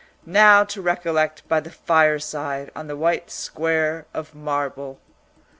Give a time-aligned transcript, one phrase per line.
[0.25, 4.99] Now to recollect by the fireside on the white square of marble.